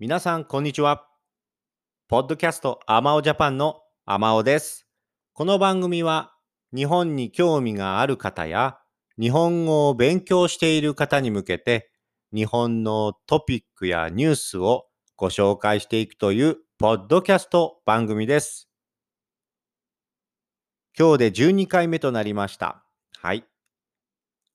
[0.00, 1.06] 皆さん、こんにちは。
[2.08, 4.86] ポッドキャストアマオジャパンのアマオです。
[5.34, 6.32] この番組は、
[6.74, 8.78] 日本に興味がある方や、
[9.20, 11.90] 日本語を勉強している方に向けて、
[12.34, 14.86] 日本のトピックやニュースを
[15.16, 18.70] ご紹介していくという、ポッドキャスト番組です。
[20.98, 22.86] 今日で12回目となりました。
[23.18, 23.44] はい。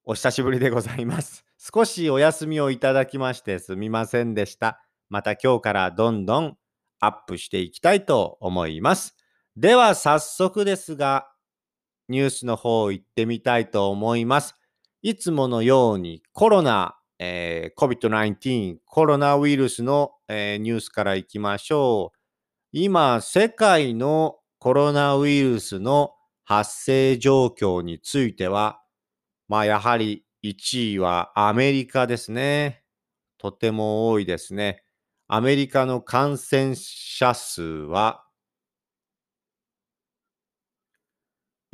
[0.05, 1.46] お久しぶりでございます。
[1.59, 4.84] 少しお休みをいただきましてすみませんでした。
[5.09, 6.58] また今日からどんどん
[7.00, 9.16] アップしていきたいと思います。
[9.55, 11.28] では早速ですが、
[12.09, 14.55] ニュースの方行ってみたいと思います。
[15.02, 22.17] いつものようにコロナ、えー COVID-19 コロナウイルスの、えーニュースからいきましょう。
[22.72, 26.12] 今、世界のコロナウイルスの
[26.44, 28.81] 発生状況については、
[29.48, 32.83] まあやはり1位はアメリカですね。
[33.38, 34.84] とても多いですね。
[35.28, 38.26] アメリカの感染者数は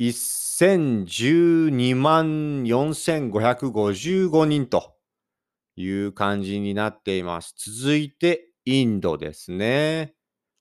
[0.00, 4.96] 1012万4555人と
[5.76, 7.54] いう感じになっています。
[7.56, 10.14] 続いてインドですね。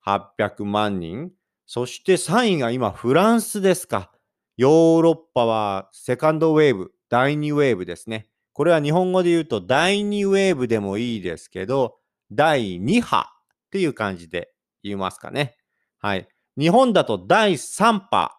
[0.05, 1.31] 800万人。
[1.65, 4.11] そして3位が今フランスですか。
[4.57, 8.27] ヨーロッパはセカンドウェーブ、第2ウェーブですね。
[8.53, 12.00] これは日本語で言うと第2ウェーブでもいいですけど、
[12.31, 13.23] 第2波っ
[13.71, 15.57] ていう感じで言いますかね。
[15.99, 16.27] はい。
[16.57, 18.31] 日本だと第3波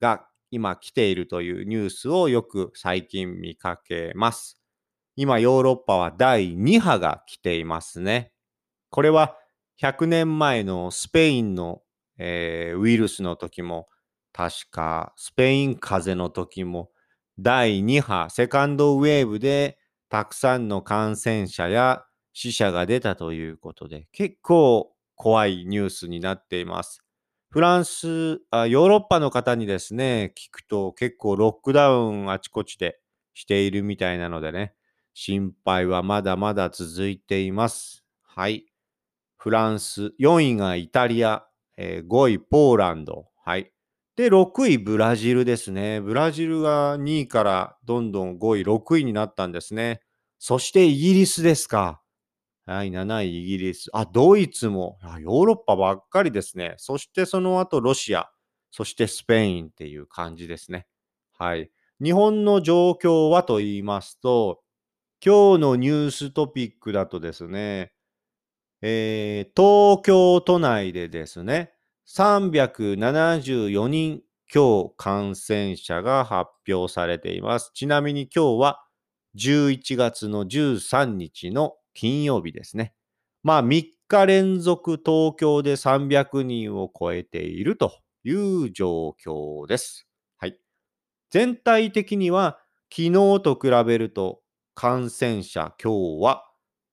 [0.00, 4.60] が今来ているというニュースをよく最近見かけます。
[5.16, 8.32] 今ヨーロッパは第2波が来ていますね。
[8.90, 9.36] これは
[9.80, 11.82] 100年前のスペインの、
[12.18, 13.88] えーウイルスの時も
[14.32, 16.90] 確かスペイン風邪の時も
[17.38, 19.78] 第2波セカンドウェーブで
[20.08, 22.04] たくさんの感染者や
[22.40, 27.02] 死者が出たということで結構怖いニュースになっています。
[27.50, 32.98] フランスあ、ヨーロッパの方にですね、聞くと結構ロックダウンあちこちで
[33.34, 34.72] しているみたいなのでね、
[35.12, 38.04] 心配はまだまだ続いています。
[38.22, 38.64] はい。
[39.36, 41.44] フランス、4位がイタリア、
[41.76, 43.70] えー5位ポーランド、はい。
[44.16, 46.00] で、6位ブラジルですね。
[46.00, 50.00] ブラジルが2位からどんどん5位、6位になったんですね。
[50.38, 51.99] そしてイギリスですか。
[52.70, 53.90] はい、7位イギリス。
[53.92, 54.96] あ、ドイツも。
[55.18, 56.74] ヨーロッパばっかりですね。
[56.76, 58.30] そしてその後ロシア、
[58.70, 60.86] そしてスペインっていう感じですね。
[61.36, 61.68] はい。
[62.00, 64.60] 日本の状況はと言いますと、
[65.20, 67.92] 今日のニューストピックだとですね、
[68.82, 71.72] えー東京都内でですね、
[72.06, 74.22] 374人
[74.54, 77.72] 今日感染者が発表されています。
[77.74, 78.84] ちなみに今日は
[79.36, 82.94] 11月の13日の金曜日ですね。
[83.42, 87.92] まあ3日連続東京で300人を超えていると
[88.24, 90.06] いう状況です。
[90.38, 90.58] はい。
[91.30, 92.58] 全体的には
[92.90, 93.12] 昨日
[93.42, 94.42] と比べると
[94.74, 96.44] 感染者今日は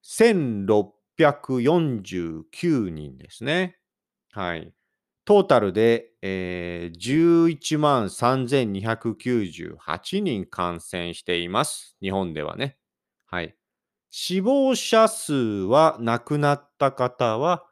[0.02, 3.78] 1649人ですね。
[4.34, 4.74] はい。
[5.26, 11.98] トータルで、えー11万3298人感染しています。
[12.02, 12.78] 日本ではね。
[13.28, 13.57] はい。
[14.20, 17.64] 死亡者数は亡くなった方は、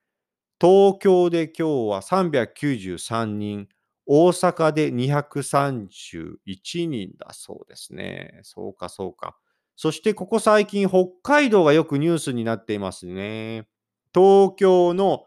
[0.60, 3.66] 東京で今日は393人、
[4.06, 8.40] 大阪で231人だそうですね。
[8.44, 9.36] そうか、そうか。
[9.76, 13.68] そしてここ最近、北海道がよくニュースになっていますね。
[14.14, 15.26] 東京の、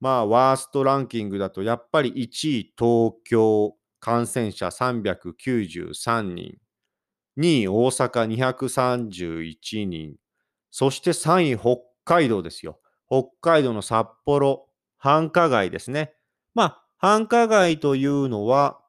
[0.00, 6.58] まあ、ワーストランキングだと、やっぱり1位、東京、感染者393人。
[7.38, 10.16] 2位、大阪231人。
[10.70, 12.80] そして3位、北海道ですよ。
[13.08, 14.68] 北海道の札幌、
[14.98, 16.14] 繁華街ですね。
[16.54, 18.80] まあ、繁華街というのは、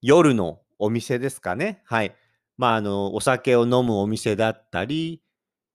[0.00, 1.82] 夜のお店ですかね。
[1.84, 2.14] はい。
[2.58, 5.22] まあ、あの、お酒を飲むお店だったり、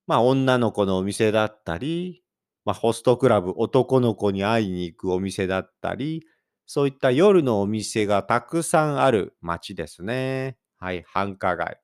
[0.06, 2.24] まあ、女の子のお店だったり、
[2.66, 6.26] まあ、ホストクラブ、男の子に会いに行くお店だったり、
[6.66, 10.58] そういった夜のお店がたくさんある街ですね。
[10.78, 11.80] はい、繁華街。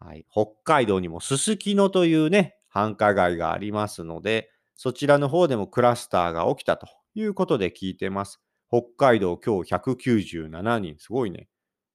[0.00, 8.40] はい、北海道にもすすきのというね、繁華街がありますので、そちらの方でもクラスターが起きたということで聞いてます。
[8.72, 11.48] 北海道今日197人、すごいね。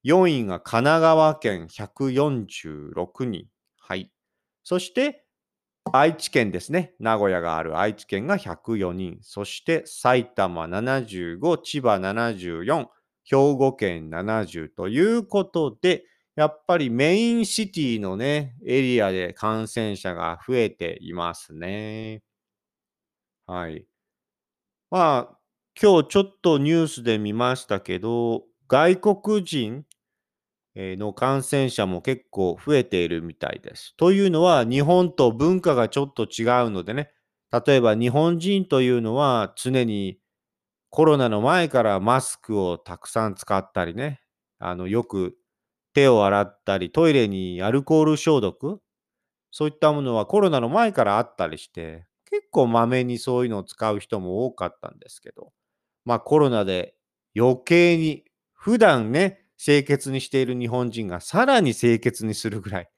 [0.03, 3.47] 4位が神奈川県146人。
[3.79, 4.12] はい。
[4.63, 5.25] そして、
[5.91, 6.94] 愛知県ですね。
[7.00, 9.18] 名古屋がある愛知県が104人。
[9.21, 12.89] そして埼玉75、千葉74、
[13.24, 16.03] 兵庫県70ということで、
[16.35, 22.21] やっぱりメインシティのね、エリアで感染者が増えていますね。
[23.45, 23.88] はい。
[24.89, 25.37] まあ、
[25.79, 29.85] 今日ちょっとニュースで見ましたけど、外国人
[30.75, 33.94] の感染者も結構増えているみたいです。
[33.95, 37.12] というのは、日本と文化がちょっと違うのでね、
[37.51, 40.19] 例えば日本人というのは常に
[40.89, 44.21] コロナの前からマスクをたくさん使ったりね、
[44.59, 45.38] あのよく
[45.94, 48.81] 手を洗ったり、トイレにアルコール消毒、
[49.51, 55.51] そういったものはコロナの前からあったりして、結構まめにそういうのを使う人も多かったんですけど、
[56.07, 56.95] まあコロナで
[57.38, 58.24] 余計に
[58.54, 62.89] 普段ね、清潔にしている日本人がさらに清潔にするぐらい、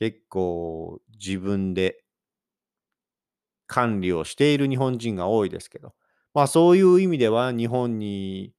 [0.00, 2.02] 結構自分で
[3.68, 5.94] 管理をしている日本人が多いですけど、
[6.34, 8.52] まあそういう意味では日本に引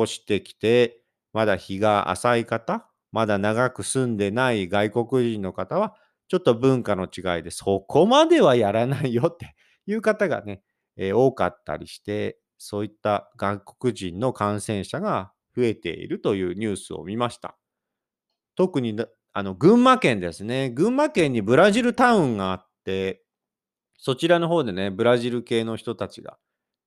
[0.00, 1.00] っ越してきて、
[1.32, 5.94] まだ日が浅い方、まだ長く住んでない外国人の方は、
[6.26, 9.54] ちょっと文化の違いでそこまではやらないよって
[9.86, 10.62] いう方がね、
[10.96, 17.58] えー、多かったりして、そういった外国人の感染者が増えているというニュースを見ました。
[18.56, 18.98] 特に
[19.34, 20.70] あの群馬県ですね。
[20.70, 23.22] 群馬県にブラジルタウンがあって、
[23.98, 26.38] そちらの方でね、ブラジル系の人たちが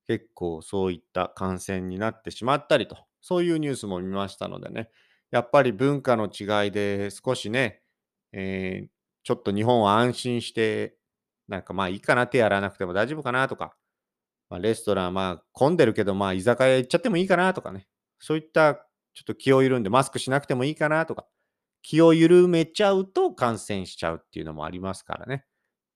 [0.08, 4.90] 結構そういった感染になってしまったりと、そういうニュースも見ましたのでね、
[5.30, 7.84] やっぱり文化の違いで少しね、
[8.32, 8.88] えー、
[9.24, 10.96] ちょっと日本は安心して、
[11.48, 13.76] なんかまあいいかな、手洗わなくても大丈夫かなとか、
[14.50, 17.88] まあ、レストランまあ混んでるけどまあ居酒屋行っちゃってもいいかなとかね、
[18.20, 18.76] そういった
[19.14, 21.26] ちょっと気を緩んでマスクしなくてもいいかなとか、
[21.82, 25.46] 気を緩めちゃうと感染しちゃうっていうのもありますからね。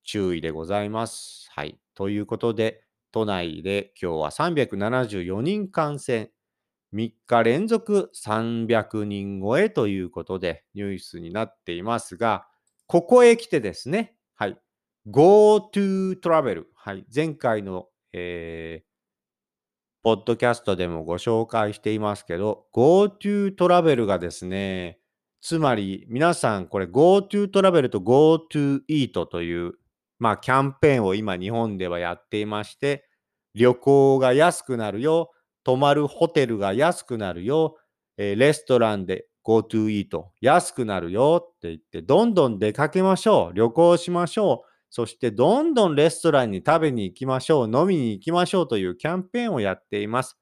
[0.04, 1.50] 注意でございます。
[1.54, 1.80] はい。
[1.96, 6.32] ということで、都内で今日は374人感染、
[6.94, 12.48] 3日連続300人超えということでニュースになっていますが、
[12.88, 14.58] ここへ来てですね、はい。
[15.08, 16.72] GoTo トラベル。
[16.76, 17.06] はい。
[17.14, 18.86] 前回の、えー、
[20.04, 25.00] ポッドキャストでもご紹介していますけど、GoTo トラベルがですね、
[25.42, 29.74] つまり皆さんこれ GoTo トラベルと GoTo Eat という
[30.22, 33.10] まあ、キャンペーンを今日本ではやっていまして、
[33.56, 35.32] 旅行が安くなるよ、
[35.64, 37.76] 泊まるホテルが安くなるよ、
[38.18, 50.38] えー、レストランで GoTo Eat 安くなるよって言って、どんどん出かけましょう、旅行しましょう、そしてどんどんレストランに食べに行きましょう、飲みに行きましょうというキャンペーンをやっています。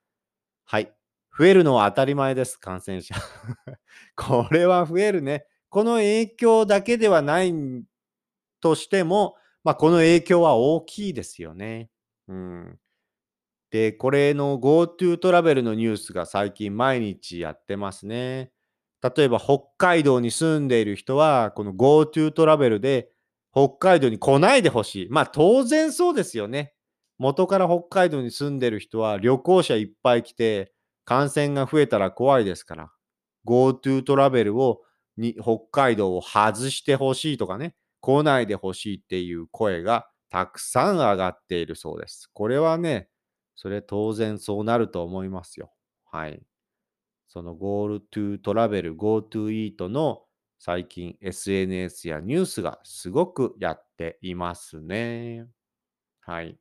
[0.65, 0.91] はい。
[1.37, 3.15] 増えるのは当たり前です、感染者。
[4.17, 5.45] これは増えるね。
[5.69, 7.53] この影響だけではない
[8.59, 11.91] としても、まあ、この影響は大きいですよね。
[12.27, 12.79] うん。
[13.71, 18.51] で、これの GoTo トラベルのニュースが最近毎日やってますね。
[19.15, 23.11] 例えば北海道に住んでいる人は、この GoTo トラベルで
[23.51, 25.07] 北海道に来ないでほしい。
[25.09, 26.73] まあ当然そうですよね。
[27.17, 30.71] 元から北海道に住んでる人は旅行者いっぱい来て
[31.05, 32.91] 感染が増えたら怖いですから。
[33.45, 34.81] GoTo トラベルを
[35.17, 37.75] に北海道を外してほしいとかね。
[38.01, 42.29] 来ないでほしいっていう声がたくさん上がっているそうです。
[42.33, 43.09] これはね、
[43.55, 45.71] それ当然そうなると思いますよ。
[46.05, 46.41] はい。
[47.27, 50.23] その GoTo トラベル、GoTo イートの
[50.59, 55.47] 最近 SNS やニュースがすごくやっていますね。
[56.19, 56.59] はい。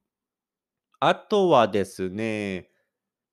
[1.01, 2.71] あとはですね、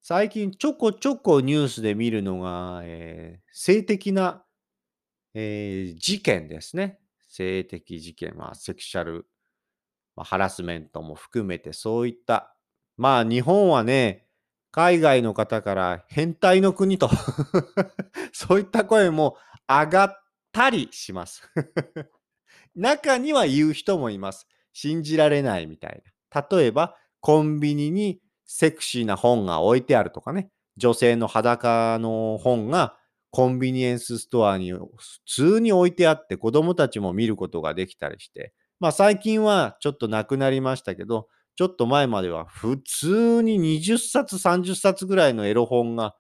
[0.01, 4.43] 最近ちょこちょこニュースで見るのが、えー、性的な、
[5.35, 6.99] えー、事件ですね。
[7.27, 9.27] 性的事件、まあ、セクシャル、
[10.15, 12.55] まあ、ハラスメントも含めてそういった、
[12.97, 14.25] まあ日本はね、
[14.71, 17.09] 海外の方から変態の国と
[18.33, 20.24] そういった声も上がって
[20.55, 21.43] たりします
[22.75, 24.47] 中には言う人もいます。
[24.73, 26.47] 信じられないみたいな。
[26.49, 32.97] 例えば、コンビニにセクシーな本が置いてあるとかね、女性の裸の本が
[33.31, 34.89] コンビニエンスストアに普
[35.25, 46.15] 通に置いてあって子供たちも見ることができたりして、まあ最近はちょっとなくなりましたけど、ちょっと前までは普通に20冊、30冊ぐらいのエロ本が、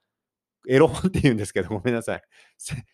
[0.67, 2.21] エロ本って言うんですけど、ごめんなさい。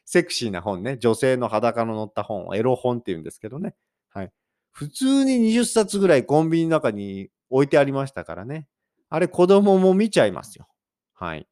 [0.05, 0.97] セクシーな本ね。
[0.97, 3.75] 女性の裸の載った本をエロ本って言うんですけどね。
[4.09, 4.31] はい。
[4.71, 8.67] 普通に20冊ぐらいコンビニの中に置いてありましたからね。
[9.09, 10.67] あれ子供も見ちゃいますよ。
[11.13, 11.47] はい。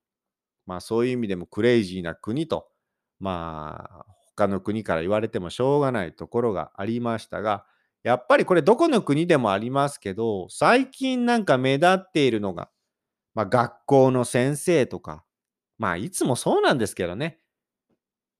[0.65, 2.69] まあそういう意味でもクレイジーな国と、
[3.19, 7.65] まあ他の国から言われてもしょうがないところがありましたが、
[8.03, 12.69] やっぱりこれどこの国でもありますけど、最近なんか目立っているのが、
[13.35, 15.25] まあ、学校の先生とか、
[15.79, 17.39] まあいつもそうなんですけどね。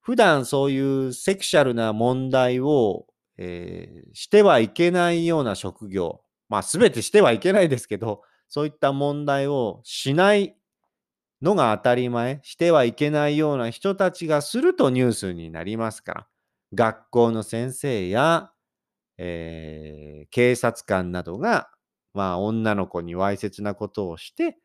[0.00, 3.06] 普段そういうセクシャルな問題を、
[3.38, 10.56] えーしてはいけないような職業、まあ全てしてはいけないですけど、そういった問題をしない
[11.42, 16.26] のが当たり前、してはいけないような人たちがするとニュースになりますから、
[16.74, 18.50] 学校の先生や、
[19.18, 21.70] えー警察官などが、
[22.14, 24.58] まあ女の子にわいせつなことをして、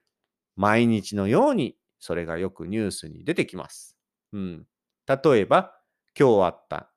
[0.55, 3.96] 毎日のようにそれがよくニュースに出てきます。
[4.34, 4.66] うん。
[5.08, 5.74] 例えば、
[6.18, 6.90] 今日あった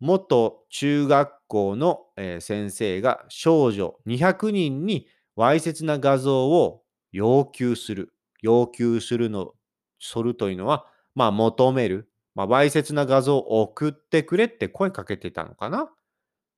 [0.00, 2.06] 元中学校の、
[2.40, 5.06] 先生が少女200人に
[5.36, 6.82] わいせつな画像を
[7.12, 8.12] 要求する。
[8.42, 9.52] 要求するの、
[10.00, 12.08] するというのは、まあ求める。
[12.34, 15.90] まあ、わいせつな画像を送ってくれって声かけてたのかな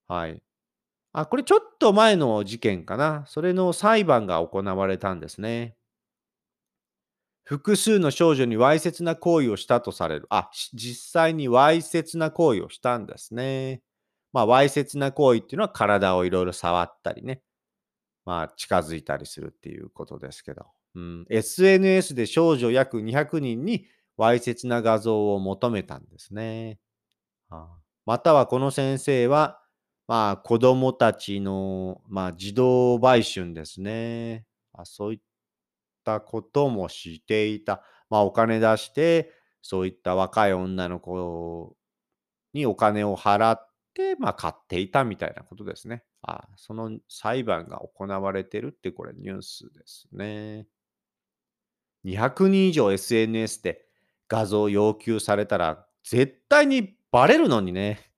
[0.09, 0.43] はい。
[1.12, 3.25] あ、これちょっと前の事件かな。
[3.26, 5.76] それの裁判が行われたんですね。
[7.45, 10.27] 複数の少女にわいせつな行為をしたとされる。
[10.31, 13.83] あ、実際にわいせつな行為をしたんですね。
[14.33, 17.43] まあ、わいせつな行為っていうのは体をいろいろ触ったりね。
[18.25, 20.67] まあ、近づいたりするっていうことですけど。
[20.95, 23.87] うん、SNS で少女約200人に
[24.17, 26.79] わいせつな画像を求めたんですね。
[27.51, 27.69] あ
[28.07, 29.61] またはこの先生は、
[30.09, 34.47] まあ、子供たちの、まあ、児童売春ですね。
[34.73, 35.21] あそういっ
[36.04, 37.82] たこともしていた。
[38.11, 39.32] まあ、お金出して、
[39.62, 41.76] そういった若い女の子
[42.52, 46.04] にお金を払って、まあ、買っていたみたいなことですね。
[46.23, 50.66] あその裁判が行われてるって、これニュースですね。
[52.04, 53.84] 200人以上 SNS で
[54.28, 58.11] 画像要求されたら、絶対にバレるのにね。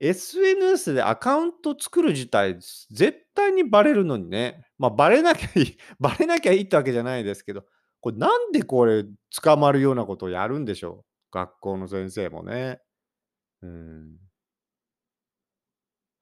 [0.00, 2.54] SNS でアカウント作る自体、
[2.90, 4.66] 絶対にバレるのにね。
[4.78, 7.64] まあ、バレなきゃいい、 バレなきゃいいってわけじゃないですけど、
[8.00, 9.04] これなんでこれ
[9.42, 11.32] 捕まるようなことをやるんでしょう？
[11.32, 12.80] 学校の先生もね。
[13.62, 14.16] うん。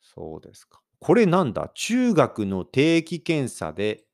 [0.03, 0.81] そうですか。
[1.01, 1.71] これなんだ？
[1.75, 4.05] 中学の定期検査で、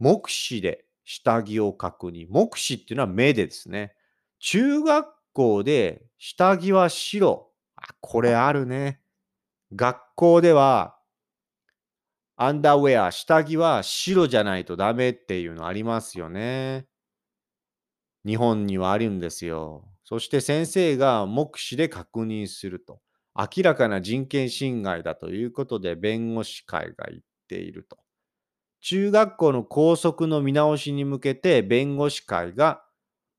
[0.00, 2.26] 目視で下着を確認。
[2.30, 3.94] 目視っていうのは目でですね。
[4.40, 7.50] 中学校で下着は白。
[7.76, 9.00] あ、これあるね。
[9.74, 10.98] 学校では、
[12.36, 16.86] アンダーウェア、下着は白じゃないとダメっていうのありますよね。
[18.26, 19.88] 日本にはあるんですよ。
[20.04, 23.00] そして先生が目視で確認すると。
[23.36, 27.98] 明らかな人権侵害だということで弁護士会が言っていると。
[28.82, 32.82] 中学校の校則の見直しに向けて弁護士会が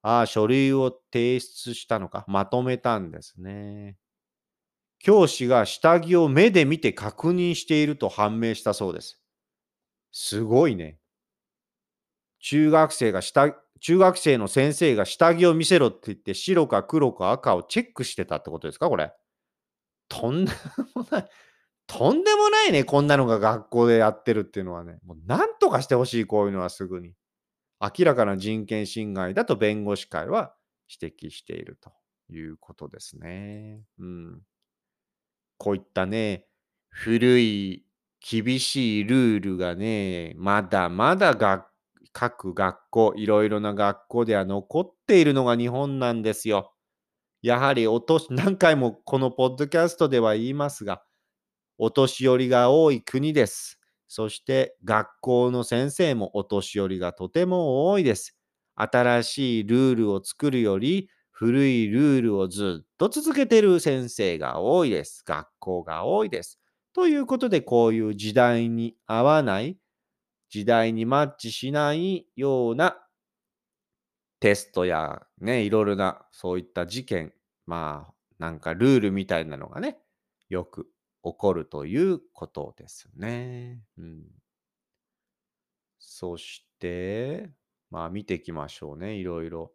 [0.04, 3.98] ああ書類を提出したのか、まとめたんですね。
[5.00, 9.22] 教師が下着を目で見て確認していると判明したそうです。
[10.12, 10.98] すごいね。
[12.40, 19.12] 中学生が下、中学生の先生が下着を見せろって言って白か黒か赤をチェックしてたってことですかこれ。
[20.10, 20.52] とんで
[20.96, 21.26] もない。
[21.88, 22.84] とんでもないね。
[22.84, 24.98] こんなのが学校でやってるっていうのはね。
[25.06, 27.14] もうなんとかしてほしい、こういうのはすぐに。
[27.82, 30.56] 明らかな人権侵害だと弁護士会は
[30.90, 31.92] 指摘していると
[32.30, 33.84] いうことですね。
[34.00, 34.42] うん。
[35.58, 36.48] こういったね、
[36.90, 37.86] 古い
[38.22, 41.66] 厳しいルールがね、まだまだ学
[42.14, 46.74] 各学校、いろいろな学校では残っているのが日本なんですよ。
[47.42, 51.04] やはりお年、 何回もこのポッドキャストでは言いますが、
[51.78, 53.80] お年寄りが多い国です。
[54.08, 58.38] そして学校の先生もお年寄りがとても多いです。
[58.76, 65.22] 新しいルールを作るより古いルールをずっと続けてる先生が多いです。
[65.26, 66.62] 学校が多いです。
[66.94, 69.78] ということでこういう時代に合わない、
[70.50, 72.98] 時代にマッチしないような
[74.40, 77.34] テストやね、いろいろなそういった事件、
[77.66, 79.98] まあなんかルールみたいなのがね、
[80.48, 80.88] よく
[81.22, 83.82] 起こるということですね。
[83.98, 84.24] うん、
[86.00, 87.50] そして、
[87.92, 89.74] まあ見ていきましょうね、いろいろ。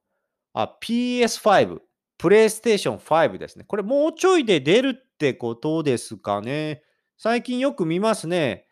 [0.52, 1.80] あ、PS5、
[2.18, 3.64] プレイステーション5ですね。
[3.64, 6.82] これもうちょいで出るってことですかね。
[7.18, 8.66] 最近よく見ますね。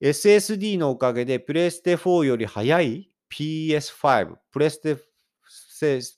[0.00, 4.96] SSD のおかげでプレステ4より速い PS5、プレステ、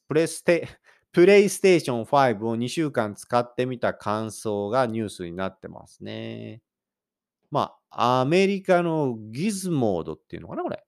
[0.09, 0.69] プレステ、
[1.13, 6.61] プレイステーション5を2週間使ってみた感想がニュースになってますね。
[7.51, 10.84] まあ、アメリカのギズモードっていうのかな、これ。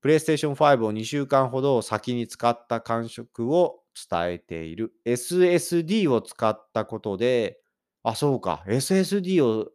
[0.00, 3.80] プレイステーション5を2週間ほど先に使った感触を
[4.10, 4.92] 伝えている。
[5.04, 7.60] SSD を使ったことで、
[8.02, 8.64] あ、そうか。
[8.66, 9.68] SSD を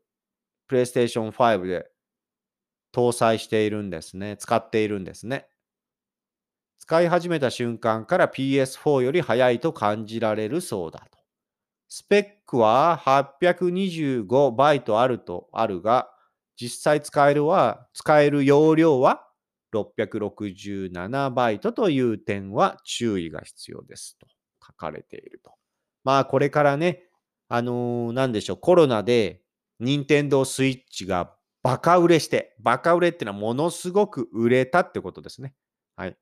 [0.69, 1.87] PlayStation 5で
[2.91, 4.37] 搭載しているんですね。
[4.37, 5.47] 使っているんですね。
[6.79, 11.19] 使い始めた瞬間から PS4 より速いと感じられるそうだと。
[11.87, 16.09] スペックは825バイトあるとあるが、
[16.57, 19.24] 実際使えるは、使える容量は
[19.75, 24.27] 667バイトという点は注意が必要ですと
[24.65, 25.51] 書かれていると。
[26.03, 27.03] まあこれからね、
[27.49, 29.41] あのー、なんでしょう、コロナで
[29.79, 35.53] 任天堂スイッチがバカ売れして、バカ売れってのはものすごく売れたってことですね。
[35.95, 36.17] はい。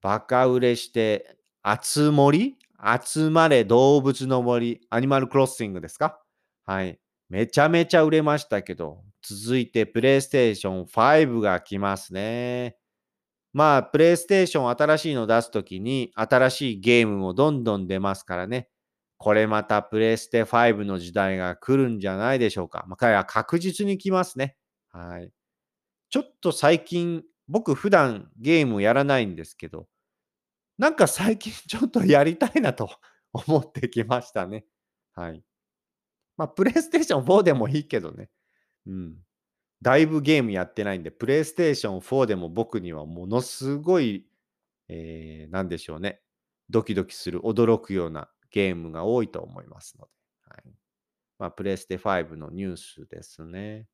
[0.00, 1.36] バカ売れして、
[1.82, 2.56] 集まり
[3.04, 6.22] 集まれ動物の森、アニマルクロッシングですか？
[6.64, 6.98] はい。
[7.28, 12.76] めちゃめちゃ売れましたけど、続いてプレイステーション5が来ますね。
[13.52, 18.68] まあ、プレイステーション新しいの出すときに、新しいゲームもどんどん出ますからね。
[19.18, 22.84] これまたプレステ5の時代が来るんじゃないでしょうか。
[22.88, 24.56] まあ、彼は確実に来ますね。
[24.92, 25.32] はい。
[26.10, 29.88] ちょっと最近、僕普段ゲームやらないんですけど、
[30.78, 32.90] なんか最近 ちょっとやりたいなと
[33.32, 34.64] 思ってきましたね。
[35.14, 35.44] はい。
[36.36, 38.30] まあ、プレイステーション4でもいいけどね。
[38.86, 39.16] うん。
[39.82, 44.26] だいぶゲームやってないんで、プレイステーション4でも僕にはものすごい、
[44.88, 46.20] えー、なんでしょうね。
[46.68, 50.12] ドキドキする、驚くようなゲームが多いと思いますので。
[50.48, 50.74] はい。
[51.38, 53.86] まあ、プレステ5のニュースですね。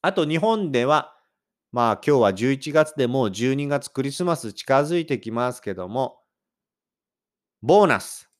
[0.00, 1.14] あと、日本では、
[1.70, 6.22] まあ今日は11月でもう12月クリスマス近づいてきますけども、
[7.60, 8.30] ボーナス。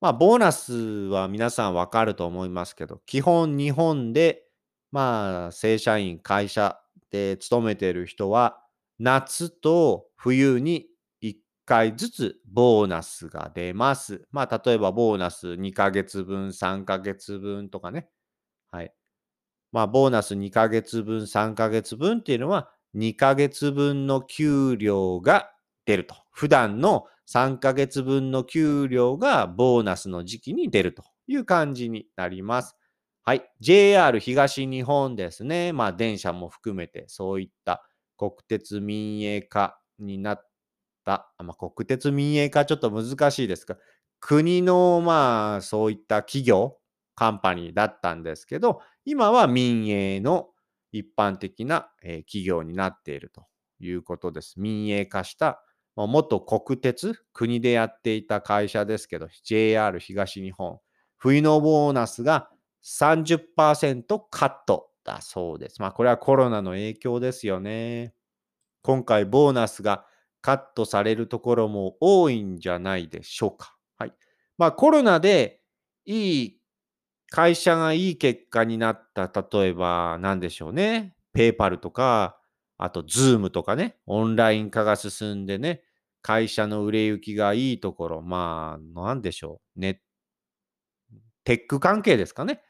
[0.00, 4.44] まあボーナスは皆さんわかると思いますけど、基本日本で、
[4.92, 6.78] まあ正社員、会社
[7.10, 8.58] で勤めている人は、
[8.98, 10.86] 夏と冬に
[11.20, 14.26] 1回ずつボーナスが出ます。
[14.32, 18.08] まあ例えばボーナス2ヶ月分、3ヶ月分とかね。
[18.72, 18.92] はい。
[19.72, 25.50] まあ、ボーナス2ヶ月分、3ヶ月分っていうのは、2ヶ月分の給料が
[25.84, 26.16] 出ると。
[26.32, 32.76] 普段の3ヶ月分の給料がボーナスの時期に出るという感じになります。
[33.28, 33.42] はい。
[33.60, 35.74] JR 東日本ですね。
[35.74, 37.86] まあ、電車も含めて、そういった
[38.16, 40.48] 国鉄民営化になっ
[41.04, 43.76] た、まあ、国鉄民営化ちょっと難しいですが、
[44.18, 46.78] 国の、まあ、そういった企業、
[47.16, 50.48] カンパニーだったんですけど、今は民営の
[50.90, 53.44] 一般的な、え企業になっていると
[53.78, 54.54] いうことです。
[54.56, 55.62] 民営化した、
[55.96, 60.78] 元国鉄、国でやっていた会社ですけど、JR 東日本、
[61.18, 62.48] 冬のボーナスが
[62.82, 65.80] 30%カットだそうです。
[65.80, 68.14] まあ、これはコロナの影響ですよね。
[68.82, 70.06] 今回、ボーナスが
[70.40, 73.76] カットされるところも多いんじゃないでしょうか。
[73.98, 74.12] はい。
[74.58, 75.60] まあ、コロナで
[76.06, 76.60] いい
[77.30, 81.14] 会社がいい結果になった、例えば何でしょうね。
[81.32, 82.38] ペイパルとか、
[82.78, 85.82] あとズームとかね、オンライン化が進んでね、
[86.22, 89.80] 会社の売れ行きがいいところ、まあ、なんでしょう。
[89.80, 90.02] ね、
[91.44, 92.62] テック関係ですかね。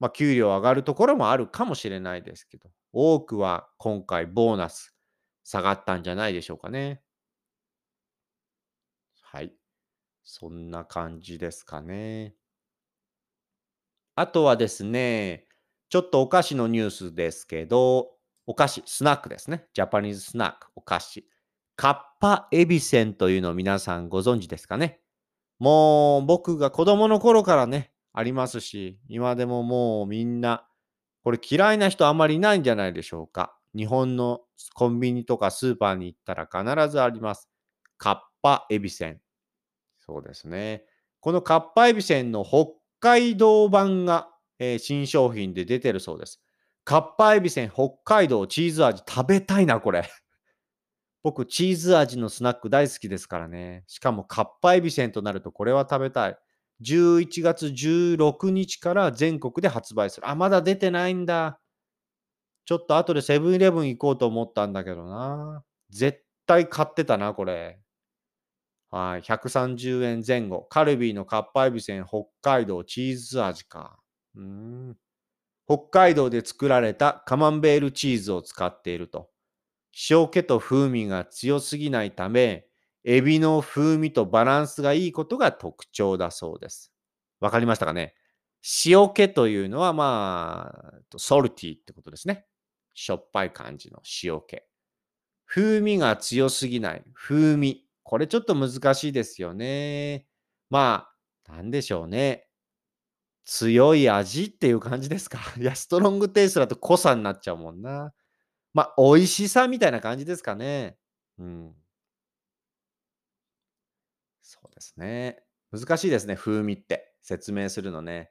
[0.00, 4.94] まあ、給料上がるところもあるかもしれないですけど、多くは今回ボーナス
[5.44, 7.02] 下がったんじゃないでしょうかね。
[9.22, 9.52] はい。
[10.22, 12.34] そんな感じですかね。
[14.16, 15.48] あとはですね、
[15.88, 18.12] ちょっとお菓子のニュースですけど、
[18.46, 19.66] お菓子、スナックですね。
[19.74, 21.28] ジャパニーズスナック、お菓子。
[21.76, 25.00] カッパエビセンというのを皆さんご存知ですかね。
[25.58, 30.66] もう僕が子供の頃からね、ありますし、今でももうみんな、
[31.24, 33.58] これ嫌いな人あんまりいないんじゃないでしょうか。
[33.76, 34.40] 日本の
[34.74, 37.50] コンビニとかスーパーに行ったら必ずあります。
[37.98, 39.20] カッパエビセン。
[39.98, 40.84] そうですね。
[41.18, 44.28] このカッパエビセンの北海道版が、
[44.60, 46.40] えー、新商品で出てるそうです。
[46.84, 50.08] カッパエビセン北海道チーズ味食べたいな、これ。
[51.24, 53.82] 僕、チーズ味のスナック大好きですからね。
[53.88, 56.38] しかもカッパエビセンとなるとこれは食べたい。
[56.80, 60.28] 11月16日から全国で発売する。
[60.28, 61.60] あ、まだ出てないんだ。
[62.66, 65.62] ちょっと後でセブンイレブン行こうと思ったんだけどな。
[65.90, 67.78] 絶対買ってたな、これ。
[68.90, 70.62] はい、130円前後。
[70.70, 73.98] カルビーのかっぱえびせん北海道チーズ味か。
[74.36, 74.96] うん。
[75.66, 79.30] 北海道で作られたカマンベールチーズを使っていると。
[80.10, 82.66] 塩気と風味が強すぎないため、
[83.04, 86.92] エビの風味とバランスがいいことが特徴だそうです。
[87.40, 88.14] わかりましたかね？
[88.86, 92.46] 塩気というのは、まあ、ソルティってことですね。
[92.94, 94.62] しょっぱい感じの塩気。
[95.46, 97.04] 風味が強すぎない。
[97.14, 97.84] 風味。
[98.04, 100.26] これちょっと難しいですよね。
[100.70, 101.08] ま
[101.48, 102.48] あ、なんでしょうね。
[103.46, 105.38] 強い味っていう感じですか？
[105.58, 108.12] いや、ストロングテイストだと濃さになっちゃうもんな。
[108.74, 110.98] まあ、美味しさみたいな感じですかね。
[111.38, 111.74] うん。
[114.42, 115.42] そうですね。
[115.72, 117.14] 難しいですね、風味って。
[117.20, 118.30] 説明するのね。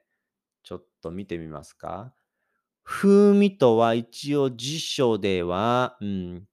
[0.62, 2.14] ちょっと見てみますか。
[2.84, 6.44] 風味とは一応辞書では、うん、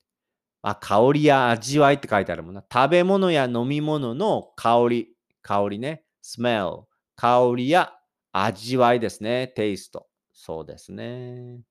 [0.61, 2.63] あ、香りや味わいって書いてあるもんな。
[2.71, 6.05] 食べ物や飲み物の香り、香りね。
[6.23, 6.85] smell、
[7.15, 7.93] 香りや
[8.31, 9.47] 味わいですね。
[9.55, 10.07] テイスト。
[10.33, 11.61] そうですね。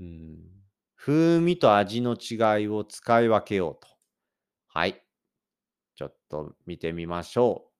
[0.00, 0.38] うん、
[0.96, 3.88] 風味と味の違いを使い分けようと。
[4.68, 5.02] はい。
[5.98, 7.70] ちょっと見てみましょう。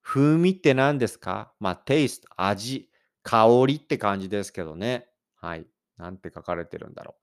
[0.00, 1.52] 風味って何ですか？
[1.58, 2.88] まあ、テイスト、味、
[3.24, 5.08] 香りって感じですけどね。
[5.34, 5.66] はい。
[5.98, 7.20] なんて書かれてるんだろう。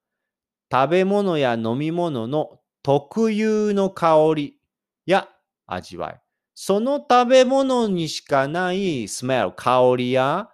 [0.70, 4.60] 食べ物や飲み物の特有の香り
[5.06, 5.30] や
[5.66, 6.22] 味わい。
[6.56, 10.50] その食べ物にしかないスメル、香りや、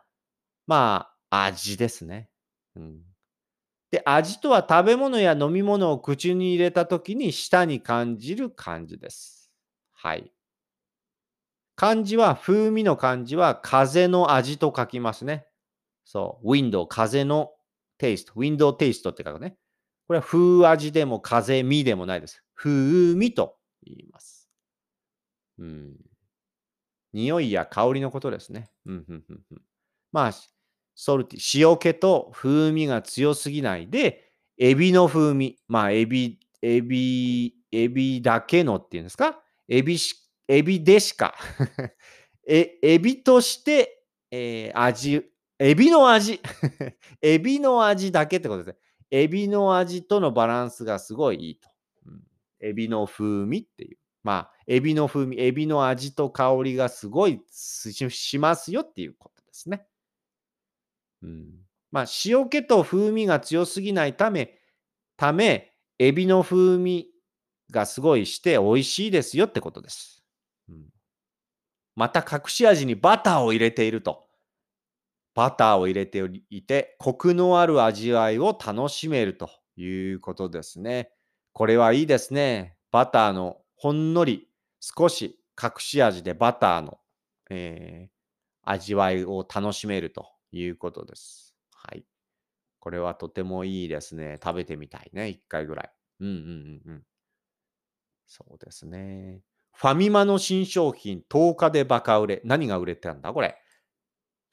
[0.68, 2.30] まあ、味ですね。
[2.76, 3.00] うん、
[3.90, 9.39] で、味とは食べ物や飲み物を口に入れたときに舌に感じる感じです。
[10.02, 10.32] はい。
[11.76, 15.46] 漢字は、風味の漢字は風の味と書きますね。
[16.06, 17.52] そう、ウィンドウ、風の
[17.98, 19.58] テイスト、ウィンドウテイストって書くね。
[20.08, 22.44] これは風味でも風味でもないです。
[22.56, 24.50] 風味と言います。
[25.58, 25.96] うん。
[27.14, 28.70] 匂いや香りのことですね。
[28.86, 29.62] うんうんうん、
[30.12, 30.32] まあ、
[30.96, 35.58] ソルティ、塩気と風味が強すぎないで、エビの風味。
[35.68, 39.42] まあ、エビ、エビ、エビだけのっていうんですか？
[39.70, 40.16] エビし、
[40.48, 41.36] エビでしか
[42.48, 45.24] え、エビとして、えー、味、
[45.60, 46.42] エビの味
[47.22, 48.80] エビの味だけってことですね。
[49.12, 51.70] エビの味とのバランスがすごいいいと。
[52.08, 52.24] うん、
[52.60, 53.98] エビの風味っていう。
[54.24, 59.86] まあ、エビの風味、エビの味と香りがすごいしますよっていうことですね。
[61.22, 64.60] うん、まあ、塩気と風味が強すぎないため、
[65.16, 67.12] ため、エビの風味
[67.72, 70.24] がすごいして美味しいですよってことです。
[70.70, 70.86] うん、
[71.96, 74.28] また隠し味にバターを入れていると。
[75.36, 81.12] バターを入れていて、コクのある味わいを楽しめるということですね。
[81.54, 82.76] これはいいですね。
[82.92, 84.50] バターのほんのり
[84.82, 87.00] 少し隠し味でバターの、
[87.50, 88.12] えー、
[88.64, 91.56] 味わいを楽しめるということです。
[91.74, 92.04] はい。
[92.80, 94.40] これはとてもいいですね。
[94.44, 95.30] 食べてみたいね。
[95.30, 95.92] 一回ぐらい。
[96.22, 97.04] うんうんうんうん。
[98.30, 99.42] そうですね。
[99.74, 102.42] ファミマの新商品10日でバカ売れ。
[102.46, 103.58] 何が売れてたんだこれ。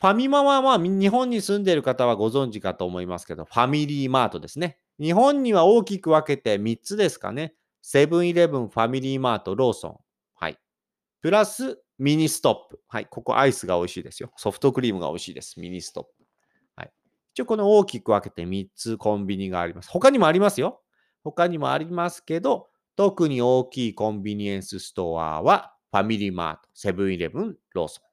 [0.01, 4.79] ファミマはまあ日本に住んでいる方はご存知かと思いますけど、ファミリーマートですね。
[4.99, 7.55] 日本には大きく分けて3つですかね。
[7.83, 9.97] セブンイレブン、ファミリーマート、ローソン。
[10.35, 10.59] はい。
[11.21, 12.81] プラスミニストップ。
[12.89, 13.07] はい。
[13.07, 14.33] ここアイスが美味しいですよ。
[14.37, 15.61] ソフトクリームが美味しいです。
[15.61, 16.11] ミニストップ。
[16.77, 16.91] はい。
[17.33, 19.91] 一応この大きく分けて3つコンビニがあります。
[19.91, 20.83] 他にもありますよ。
[21.25, 28.05] 他にもありますけど、特に大きいコンビニエンスストアはファミリーマート、セブンイレブン、ローソン。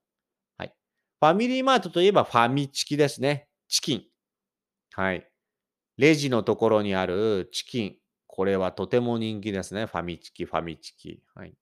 [0.57, 0.73] はい
[1.19, 3.47] ファミリーマートといえばファミチキですね。
[3.67, 4.03] チキン。
[4.93, 5.27] はい。
[5.97, 7.95] レジのところにあるチキン。
[8.27, 9.85] これはとても人気ですね。
[9.85, 11.21] ファミチキ、ファミチキ。
[11.35, 11.53] はい。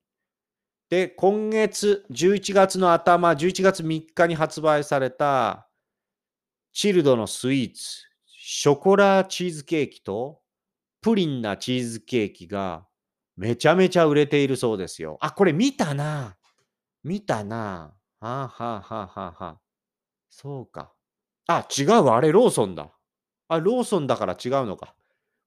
[0.90, 5.70] で、今月、11月の頭、11月3日に発売された、
[6.74, 10.42] チルドのスイーツ、ショコラチーズケーキと、
[11.02, 12.86] プリンなチーズケーキが、
[13.42, 15.18] めちゃめちゃ売れているそうですよ。
[15.20, 16.38] あ、これ見たな。
[17.04, 17.92] 見たな。
[18.20, 19.60] はあはあはあはあはあ。
[20.30, 20.94] そうか。
[21.48, 22.18] あ、違うわ。
[22.18, 22.92] あれ、ローソンだ。
[23.48, 24.94] あ、ローソンだから違うのか。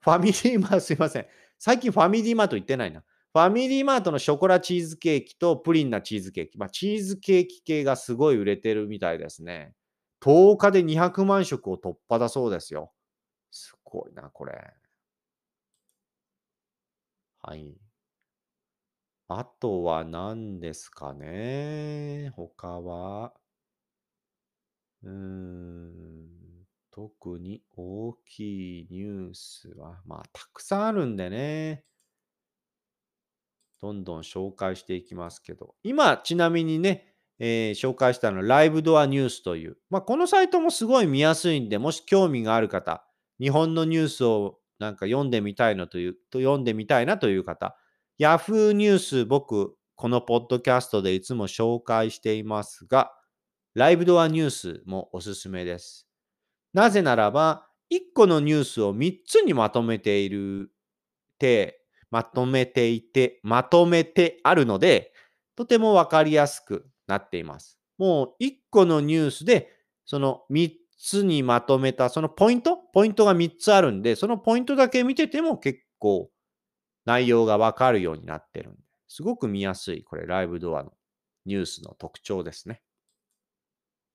[0.00, 1.26] ファミリーマート、 すいません。
[1.60, 3.04] 最近ファミリーマート行ってないな。
[3.32, 6.58] ファミリーマートのショコラチーズケーキとプリンなチーズケーキ。
[6.58, 9.72] まあ、チーズケーキ系がすごい売れてるみたいですね。
[10.20, 12.92] 10日で200万食を突破だそうですよ。
[13.52, 14.74] すごいな、これ。
[17.42, 17.83] はい。
[19.28, 22.30] あとは何ですかね。
[22.36, 23.32] 他は。
[25.02, 26.44] うーん。
[26.90, 31.84] 特に大きいニュースは、まあ、たくさんあるんでね。
[33.80, 35.74] どんどん紹介していきますけど。
[35.82, 39.76] 今、ちなみにね、えー、紹介したのはライブドアニュースという。
[39.90, 43.04] まあ、このサイトもすごい見やすいんで、もし興味がある方、
[43.40, 47.76] 日本のニュースをなんか読んでみたいのという、と読んでみたいなという方、
[48.20, 53.12] Yahoo ニュース、僕、このポッドキャストでいつも紹介していますが、
[53.74, 56.06] ライブドアニュースもおすすめです。
[56.72, 60.70] なぜならば、1個のニュースを3つにまとめている、
[61.38, 65.12] て、まとめていて、まとめてあるので、
[65.56, 67.78] とてもわかりやすくなっています。
[67.98, 69.70] もう1個のニュースで
[70.04, 72.76] その3つにまとめた、そのポイント？
[72.92, 76.30] ポイントが3つあるんで、そのポイントだけ見てても結構
[77.04, 80.92] 内容がわかるようになってるんで、すごく見やすい、これライブドアの
[81.46, 82.80] ニュースの特徴ですね。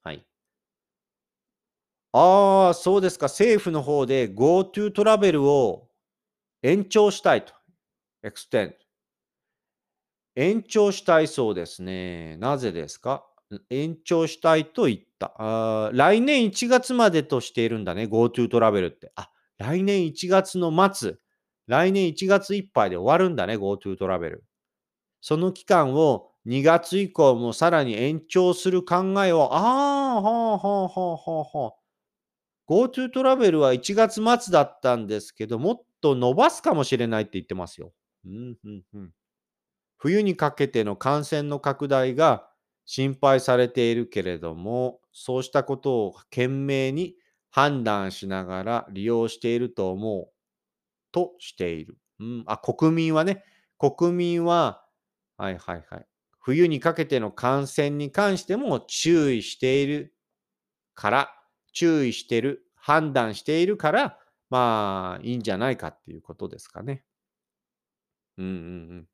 [0.04, 0.26] はい。
[2.14, 3.28] ああ、そうですか。
[3.28, 5.90] 政府の方で GoTo トラベルを
[6.64, 7.54] 延長したいと。
[8.24, 8.74] extend。
[10.36, 12.38] 延長したいそうですね。
[12.38, 13.26] なぜですか？
[13.70, 15.34] 延長したいと言った。
[15.38, 18.04] あ来年1月までとしているんだね。
[18.04, 19.12] GoTo トラベルって。
[19.16, 21.16] あ、来年1月の末。
[21.70, 23.56] 来年1月いっぱいで終わるんだね。
[23.58, 24.44] GoTo トラベル。
[25.22, 31.72] その期間を2月以降もさらに延長する考えを、ああ、ほうほうほうほうほう。
[32.72, 37.94] GoTo トラベルは1月末だったんですけど、もっと伸ばすかもしれないって言ってますよ。
[38.26, 39.12] うんうんうん、
[39.98, 42.50] 冬にかけての感染の拡大が
[42.86, 47.16] 心配されているけれども、そうしたことを懸命に
[47.52, 50.39] 判断しながら利用していると思う
[51.12, 51.98] としている。
[52.20, 53.44] うん、あ、国民はね、
[53.78, 54.86] 国民は、
[55.38, 56.08] はいはいはい。
[56.40, 60.16] 冬にかけての感染に関しても注意している
[60.96, 61.30] から
[61.74, 64.18] 注意してる、判断しているから、
[64.50, 67.06] まあ、いいんじゃないかっていうことですかね。
[68.38, 68.56] うんうんう
[69.02, 69.08] ん。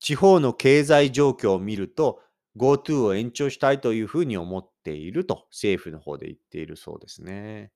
[0.00, 2.20] 地方の経済状況を見ると、
[2.56, 7.72] GoTo を延長したいというふうに思っていると政府の方で言っているそうですね。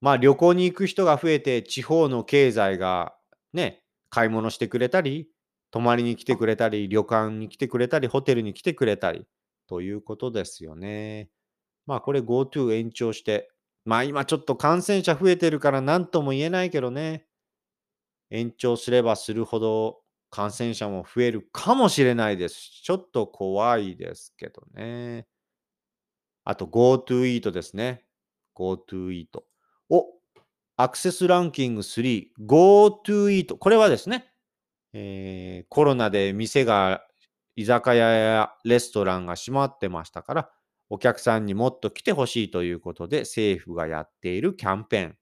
[0.00, 3.14] まあ旅行に行く人が増えて地方の経済が
[3.52, 5.28] ね、買い物してくれたり、
[5.70, 9.26] 泊まりに来てくれたり、旅館に来てくれたり、ホテルに来てくれたり
[9.66, 11.30] ということですよね。
[11.86, 13.50] まあこれ GoTo 延長して、
[13.84, 17.26] まあ今ちょっと感染者増えてるから何とも言えないけどね、
[18.30, 22.82] 延長すればするほど感染者も増えるかもしれないです。
[22.82, 25.26] ちょっと怖いですけどね。
[26.44, 28.04] あと GoTo Eat ですね。
[28.56, 29.42] GoTo Eat。
[29.90, 30.06] お、
[30.76, 33.56] アクセスランキング3、GoTo Eat。
[33.56, 34.26] これはですね、
[34.92, 37.06] えー、コロナで店が、
[37.56, 40.50] 居酒屋やレストランが閉まってましたから、
[40.90, 45.16] お客さんにもっと来てほしいということで、政府がやっているキャンペーン。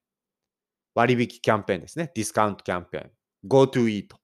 [0.94, 2.10] 割引キャンペーンですね。
[2.14, 3.10] ディスカウントキャンペーン。
[3.48, 4.16] GoTo Eat。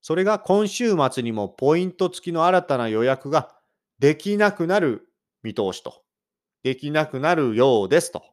[0.00, 3.56] それが今週末にもポイント付きの新たな予約が
[3.98, 5.08] できなくなる
[5.42, 6.05] 見通しと。
[6.66, 8.24] できなくなるようですと。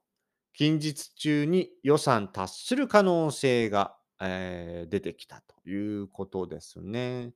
[0.56, 7.36] 近日中に予算達する可能性が、えー、出てきたということですね。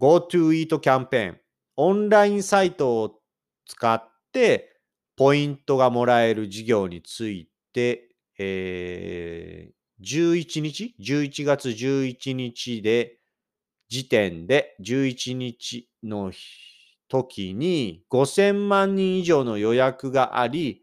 [0.00, 1.40] GoTo Eat キャンペーン。
[1.76, 3.20] オンラインサイトを
[3.66, 4.80] 使って
[5.14, 13.18] ポイントがもらえる事業について、えー、11日 ?11 月11日で、
[13.90, 16.71] 時点で11日の日
[17.12, 20.82] 時に5000万人以上の予約があり、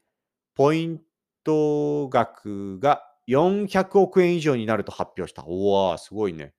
[0.54, 1.02] ポイン
[1.44, 5.44] ト額が400億円以上になると発表した。
[5.48, 6.54] おわすごいね。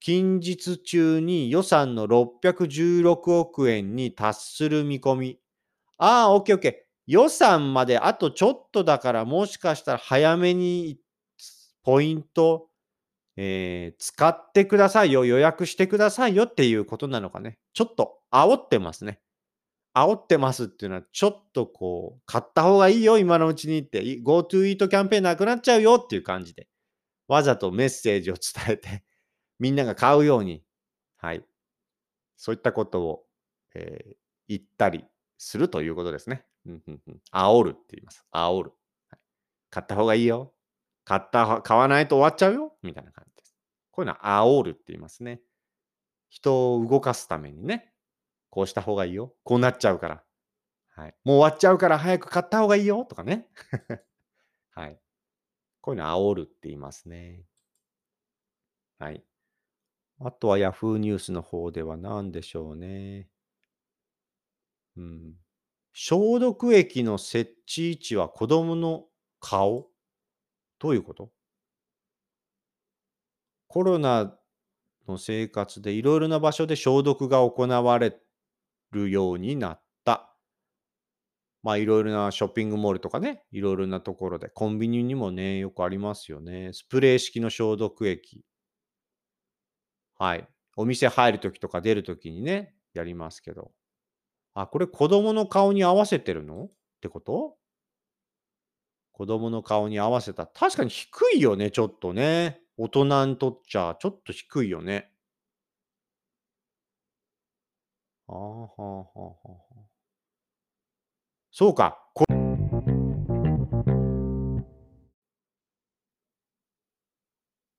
[0.00, 5.38] 近日中に予算の616億円に達する見込み。
[5.98, 6.74] ああ、オッケーオッケー。
[7.06, 10.98] 予算まであとちょっとだからもしかしたら早めに
[11.82, 12.69] ポイント、
[13.42, 17.58] えー、使ってくださいよ、予約してくださいよっていうことなのかね。
[17.72, 19.18] ちょっと煽ってますね。
[19.94, 26.68] 煽ってますっていうのは、ちょっとこう、買った方がいいよ、今のうちにって、GoTo イートキャンペーンなくなっちゃうよっていう感じで、
[27.28, 29.04] わざとメッセージを伝えて
[29.58, 30.62] みんなが買うように、
[31.16, 31.42] はい。
[32.36, 33.24] そういったことを、
[33.74, 34.16] えー、
[34.48, 35.06] 言ったり
[35.38, 36.44] するということですね。
[36.66, 37.00] うんうん、
[37.32, 38.22] 煽るって言います。
[38.34, 38.72] 煽る。
[39.70, 40.52] 買った方がいいよ。
[41.04, 42.76] 買った、買わないと終わっちゃうよ。
[42.82, 43.29] みたいな感じ。
[44.00, 45.42] こういうのは煽るって言いますね。
[46.30, 47.92] 人を動かすためにね。
[48.48, 49.34] こうした方がいいよ。
[49.44, 50.24] こうなっちゃうから。
[50.94, 51.14] はい。
[51.22, 53.04] もう終わっちゃうから早く買った方がいいよ。
[53.04, 53.46] とかね。
[54.72, 54.98] はい。
[55.82, 57.44] こういうの煽るって言いますね。
[58.98, 59.22] はい。
[60.20, 63.28] あとは Yahoo ニュースの方では何でしょうね。
[64.96, 65.34] うん。
[65.92, 69.04] 消毒液の設置位置は子供の
[69.40, 69.88] 顔？
[70.78, 71.30] どういうこと？
[73.72, 74.36] コロナ
[75.06, 78.18] の生活でいろいろな場所で消毒が行われ
[78.90, 80.34] るようになった。
[81.62, 86.72] まあいろいろなショッピングモールとかね、いろいろなところで、コンビニにもね、よくありますよね。
[86.72, 88.44] スプレー式の消毒液。
[90.18, 90.48] はい。
[90.76, 93.70] お店入るときとか出るときにね、やりますけど。
[94.54, 96.64] あ、これ子供の顔に合わせてるの？
[96.64, 97.56] ってこと？
[99.12, 100.46] 子供の顔に合わせた。
[100.46, 102.58] 確かに低いよね、ちょっとね。
[102.82, 105.12] 大人にとっちゃ、ちょっと低いよね。
[108.26, 109.34] ああ、はあ、はあ、は
[109.76, 109.90] あ。
[111.50, 111.98] そうか。
[112.14, 112.24] こ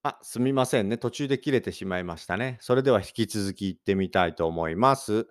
[0.03, 0.99] あ、すみませんね。
[0.99, 2.59] 途中で切れてしまいましたね。
[2.61, 5.27] それでは引き続き行ってみたいと思います。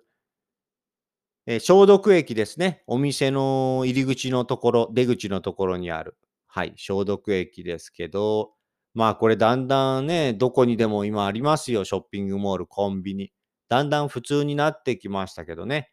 [1.47, 2.83] え消毒液ですね。
[2.87, 6.17] お店の入り口のところ、出口のところにある。
[6.47, 8.51] はい、消毒液ですけど、
[8.93, 11.85] まあこれだんだんね、どこにでも今ありますよ。
[11.85, 13.31] ショッピングモール、コンビニ。
[13.69, 15.91] だんだん普通になってきましたけどね。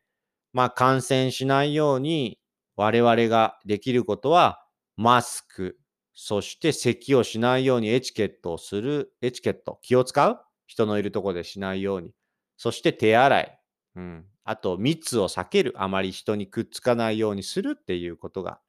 [0.53, 2.41] まあ感染しないように
[2.77, 4.65] 我々ができることは、
[4.97, 5.79] マスク、
[6.15, 10.41] そして咳をしないようにエチケットをする、エチケット、気を使う？
[10.67, 12.13] 人のいるとこでしないように。
[12.57, 13.59] そして手洗い。
[13.95, 14.27] うん。
[14.45, 15.75] あと、密を避ける。
[15.77, 18.61] あまり人にくっつかないようにするっていうことが、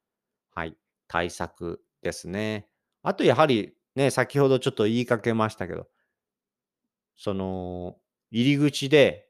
[0.54, 0.76] はい、
[1.08, 2.68] 対策ですね。
[3.02, 5.86] あと、やはり、ね、先ほどちょっと言いかけましたけど、
[7.16, 7.96] その、
[8.30, 9.28] 入り口で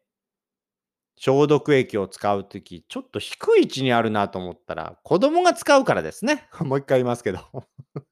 [1.17, 6.49] 消毒液を使うとき、ちょっと低い位置にあるなと思ったら、子供が使うからですね。
[6.61, 7.41] もう一回言いますけど。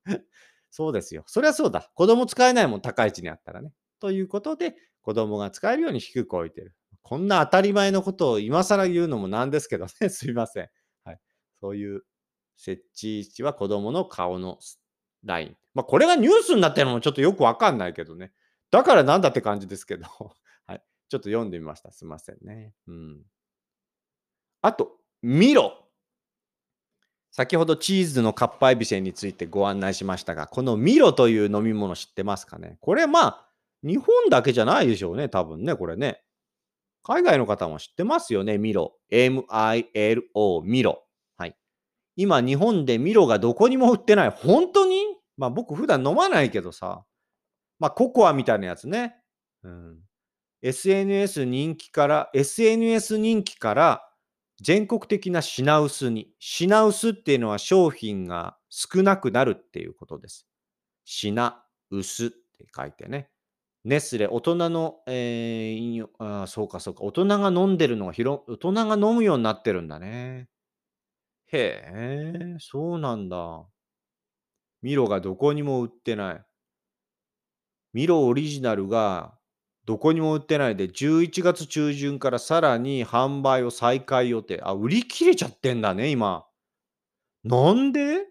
[0.70, 1.22] そうですよ。
[1.26, 1.90] そりゃそうだ。
[1.94, 3.72] 子供使えないもん、高い位置にあったらね。
[4.00, 6.74] ということで、子供が使えるように低く置いてる。
[7.02, 9.90] こんな当たり前のことを今更言うのもなんですけどね。
[10.10, 10.68] すいません。
[11.04, 11.20] はい。
[11.60, 12.02] そういう
[12.56, 14.58] 設置位置は子供の顔の
[15.28, 15.56] ライン。
[15.74, 18.32] まあ、これがニュースになってるのもちょっとよくわかんないけどね。
[18.72, 20.06] だからなんだって感じですけど。
[20.66, 20.82] はい。
[21.08, 21.92] ちょっと読んでみました。
[21.92, 22.74] すいませんね。
[22.88, 23.22] うん。
[24.62, 25.84] あと、ミロ。
[27.30, 32.78] 先ほどチーズのカッパエビセンについてご案内しましたが、このミロという飲み物知ってますかね？
[32.80, 33.48] これまあ、
[33.84, 35.28] 日本だけじゃないでしょうね。
[35.28, 36.24] 多分ね、これね。
[37.04, 38.98] 海外の方も知ってますよね、ミロ。
[39.10, 41.06] M-I-L-O、ミロ。
[41.36, 41.56] はい。
[42.16, 44.30] 今、日本でミロがどこにも売ってない。
[44.30, 45.07] 本当に？
[45.38, 47.04] まあ僕普段飲まないけどさ。
[47.78, 49.16] まあココアみたいなやつね。
[49.64, 49.98] うん。
[50.62, 54.02] SNS 人気から、SNS 人気から
[54.62, 56.30] 全国的な品薄に。
[56.40, 60.46] 品薄っていうのは商品が少なくなるっていうことです。
[61.04, 63.30] 品薄って書いてね。
[63.84, 70.48] ネスレ、大人の、えーあそうかそうか、大人が飲んでるのが広、大人が飲むようになってるんだね。
[71.46, 73.66] へえ、そうなんだ。
[74.82, 76.44] ミロがどこにも売ってない。
[77.92, 79.34] ミロオリジナルが
[79.84, 84.60] どこにも売ってないで、11月中旬からさらに販売を再開予定。
[84.62, 86.44] あ、売り切れちゃってんだね、今。
[87.44, 88.26] なんで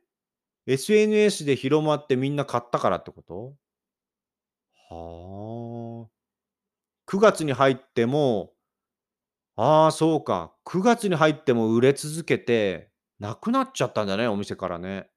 [0.67, 3.55] ?SNS で広まってみんな買ったからってこと？
[4.89, 6.09] はあ。
[7.07, 8.53] 9月に入っても、
[9.55, 10.53] ああ、そうか。
[10.65, 15.09] 9月に入っても売れ続けて、なくなっちゃったんだね、お店からね。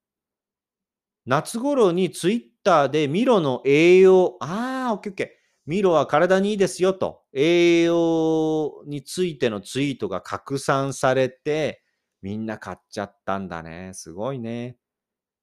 [1.31, 5.29] 夏頃にツイッターでミロの栄養、ああ、オッケーオッケー。
[5.64, 11.85] ミロは体にいいですよと、栄養についてのツイートが拡散されて、
[12.21, 13.93] みんな買っちゃったんだね。
[13.95, 14.77] すごいね。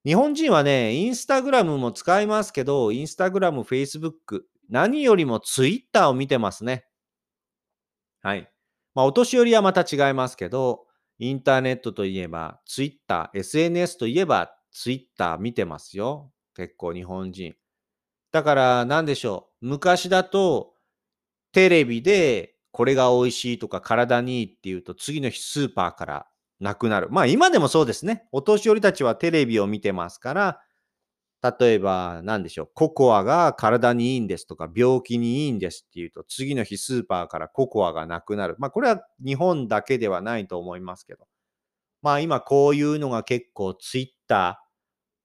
[0.04, 6.86] 日本人はね、インスタグラムも使いますけど、インスタグラム、フェイスブック、何よりもツイッターを見てますね。
[8.22, 8.52] はい。
[8.94, 10.86] まあ、お年寄りはまた違いますけど、
[11.18, 16.32] インターネットといえば、ツイッター、SNS といえば、ツイッター見てますよ。
[16.56, 17.56] 結構日本人。
[18.32, 19.68] だから、なんでしょう。
[19.68, 20.76] 昔だと、
[21.52, 26.28] テレビで、これが美味しいとか体にいいっていうと、次の日スーパーから
[26.60, 27.08] なくなる。
[27.10, 28.28] まあ今でもそうですね。
[28.32, 30.62] お年寄りたちはテレビを見てますから、
[31.60, 32.72] 例えば、なんでしょう。
[32.76, 38.56] ココアが体にいいんですとか、病気にいいんですっていうと、次の日スーパーからココアがなくなる。
[38.60, 41.26] まあこれは日本だけではないと思いますけど。
[42.04, 44.67] まあ今こういうのが結構ツイッター、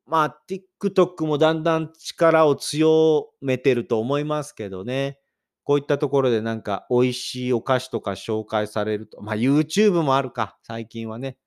[0.06, 5.18] まあ TikTok もだんだん力を強めてると思いますけどね。
[5.64, 11.38] こういったところでなんか美味しいお菓子とか紹介されると、まあ YouTube もあるか、最近はね。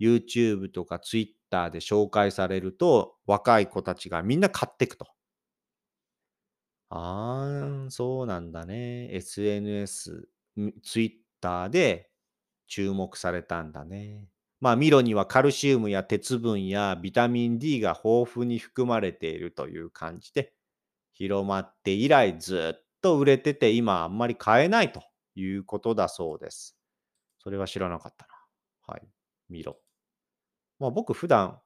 [0.00, 5.06] YouTube とか Twitter で紹介されると、若い子たちがみんな買っていくと。
[6.90, 9.08] ああ、そうなんだね。
[9.12, 10.28] SNS、
[10.82, 12.10] Twitter で
[12.68, 14.28] 注目されたんだね。
[14.64, 20.54] まあ、ミロにはカルシウムや鉄分やビタミン D が豊富に含まれているという感じで、
[21.12, 25.02] 広まって以来ずっと売れてて、今あんまり買えないと
[25.34, 26.78] いうことだそうです。
[27.40, 28.94] それは知らなかったな。
[28.94, 29.02] はい。
[29.50, 29.76] ミロ。
[30.78, 31.60] まあ僕普段、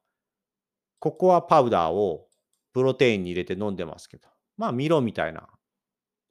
[0.99, 2.27] ココアパウダーを
[2.73, 4.27] プロテインに入れて飲んでますけど、
[4.57, 5.47] まあミロみたいな、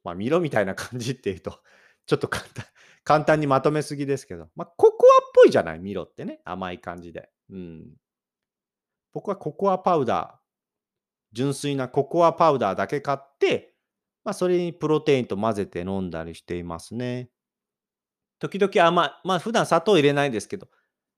[0.04, 1.62] まあミロみたいな感じっていうと、
[2.04, 2.66] ちょっと簡単、
[3.04, 4.72] 簡単にまとめすぎですけど、まあ
[5.38, 6.40] ぽいじゃない、ミロってね。
[6.44, 7.30] 甘い感じで。
[7.50, 7.86] うん。
[9.12, 10.38] 僕はココアパウダー、
[11.32, 13.74] 純粋なココアパウダーだけ買って、
[14.24, 17.30] まあそれにプロテインと混ぜて飲んだりしていますね。
[18.40, 19.10] 時々甘い。
[19.24, 20.68] まあ普段砂糖入れないんですけど、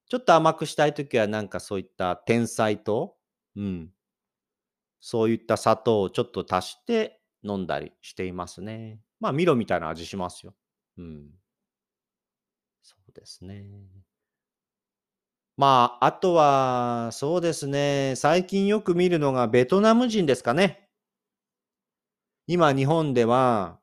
[0.08, 3.16] ちょっと甘くしたいときは、なんかそういった天才糖？
[3.56, 3.90] うん。
[5.00, 9.00] そういった砂糖をちょっと足して飲んだりしていますね。
[9.18, 10.54] まあ、ミロみたいな味しますよ。
[10.98, 11.30] うん。
[12.82, 13.64] そうですね。
[15.60, 20.88] まあ、あとは、そうですね、最近よく見るのがベトナム人ですかね。
[22.46, 23.80] 今、日本では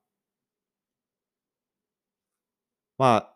[2.98, 3.34] まあ、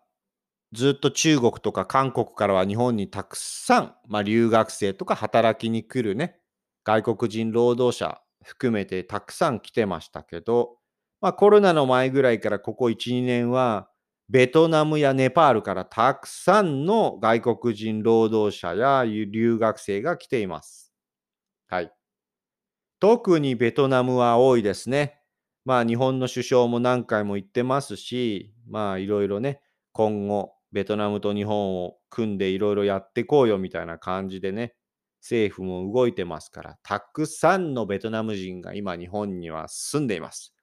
[0.73, 6.39] ずっと中国とか韓国からは日本にたくさん、まあ、留学生とか働きに来るね、
[6.85, 10.77] 外国人労働者含めてたくさん来てましたけど、
[11.21, 13.89] まあ、コロナの前ぐらいからここ1、2年は、
[14.31, 20.93] ベトナムやネパールからたくさんの外国人労働者や留学生が来ています。
[21.67, 21.91] はい。
[22.99, 25.19] 特にベトナムは多いですね。
[25.65, 29.61] まあ日本の首相も何回も言ってますし、まあいろいろね、
[29.91, 34.75] 今後ベトナムと日本を組んでいろいろやってこうよみたいな感じでね、
[35.19, 40.53] 政府も動いてますから、たくさんのベトナム人が今日本には住んでいます。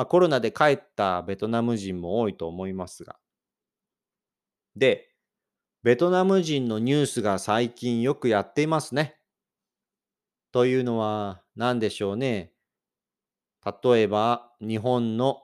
[0.00, 3.18] まあコロナで帰ったベトナム人も多いと思いますが。
[4.74, 5.10] で、
[5.82, 9.18] ベトナム人のニュースが最近よくやっていますね。
[10.52, 12.50] というのは何でしょうね。
[13.84, 15.42] 例えば、日本の、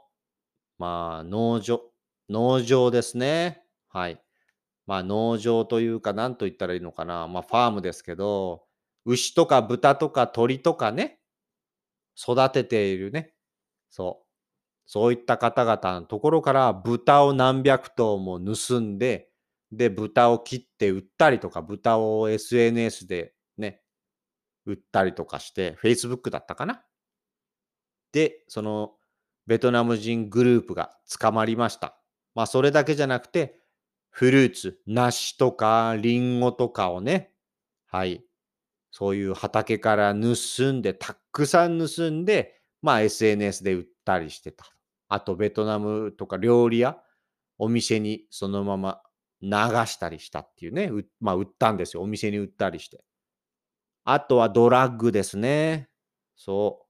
[0.78, 1.82] まあ、農場、
[2.30, 3.62] 農場ですね。
[3.90, 4.22] はい。
[4.86, 7.28] まあ、農場というか、何と言ったらいいのかな。
[7.28, 8.64] まあ、ファームですけど、
[9.04, 11.20] 牛とか豚とか鳥とかね、
[12.18, 13.34] 育てているね。
[13.90, 14.26] そう。
[14.87, 19.28] そういった方々のところから豚を何百頭も盗んで、
[19.72, 23.82] で、豚を切って売ったりとか、豚を SNS でね、
[24.64, 26.84] 売ったりとかして、Facebook だったかな？
[28.12, 28.93] で、その
[29.47, 31.99] ベトナム人グループが捕まりました。
[32.34, 33.61] まあ、それだけじゃなくて、
[34.11, 37.32] フルーツ、梨とかリンゴとかをね、
[37.87, 38.24] はい、
[38.93, 44.64] そういう畑から盗んで、たくさん盗んで、まあ SNS で売ったりしてた。
[45.09, 46.98] あとベトナムとか料理屋、
[47.59, 49.00] お店にそのまま
[49.42, 49.50] 流
[49.86, 50.90] したりしたっていうね、
[51.20, 52.02] まあ売ったんですよ。
[52.02, 53.02] お店に売ったりして。
[54.04, 55.88] あとはドラッグですね。
[56.36, 56.86] そう。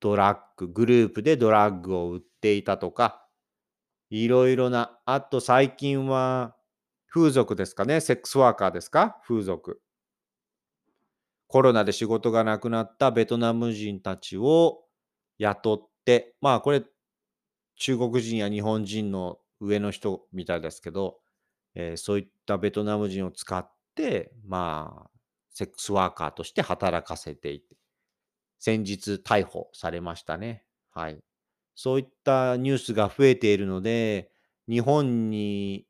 [0.00, 3.26] ドラッグ、グループでドラッグを売っていたとか、
[4.10, 6.56] いろいろな、あと最近は
[7.06, 9.80] 風俗ですかね、セックスワーカーですか、風俗。
[11.46, 14.84] コロナで仕事がなくなったベトナム人たちを
[15.38, 16.82] 雇って、まあこれ
[17.82, 21.18] 中国人や日本人の上の人みたいですけど、
[21.74, 25.10] えー、そういったベトナム人を使って、まあ、
[25.50, 27.76] セックスワーカーとして働かせていて、
[28.60, 30.64] 先日逮捕されましたね。
[30.92, 31.24] はい。
[31.74, 34.30] そういったニュースが増えているので、
[34.68, 35.84] 日本に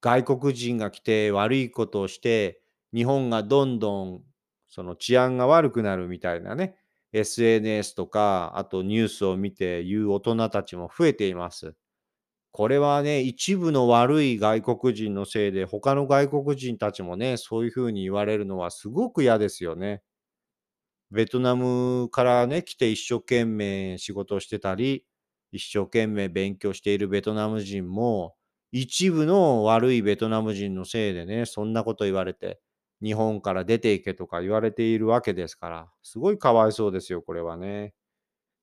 [0.00, 2.62] 外国人が来て悪いことをして、
[2.94, 4.22] 日本がどんどん
[4.68, 6.76] その治安が悪くなるみたいなね、
[7.14, 11.74] SNS とか、あとニュースを見て言う大人たちも増えています。
[12.52, 20.02] これはね、一部の悪い外国人のせいで、他の外国人たちもね、そういうふうに言われるのはすごく嫌ですよね。
[21.10, 25.04] ベトナムからね、来て一生懸命仕事をしてたり、
[25.52, 28.34] 一生懸命勉強しているベトナム人も、
[28.72, 32.60] 一部の悪いベトナム人のせいでね、そんなこと言われて、
[33.02, 37.94] 日本から出ていけとか言われているわけですから、すごいかわいそうですよ、これはね。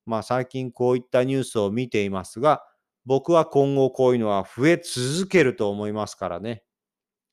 [0.05, 2.63] まあ最近こういったニュースを見ていますが、
[3.05, 6.63] 僕は今後こういうのは増え続けると思いますからね。